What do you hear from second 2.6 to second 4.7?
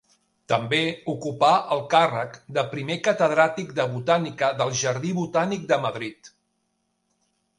primer catedràtic de Botànica